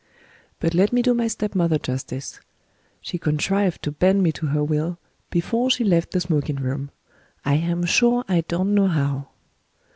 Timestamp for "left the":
5.83-6.19